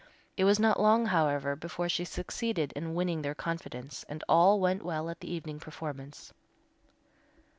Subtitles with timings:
[0.35, 4.81] It was not long, however, before she succeeded in winning their confidence, and all went
[4.83, 6.33] well at the evening performance.